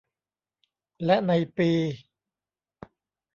[1.05, 1.71] และในปี